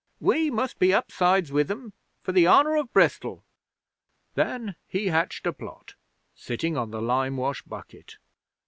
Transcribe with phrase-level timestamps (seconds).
[0.19, 1.93] "We must be upsides with 'em
[2.23, 3.43] for the honour of Bristol."
[4.33, 5.93] 'Then he hatched a plot,
[6.33, 8.17] sitting on the limewash bucket.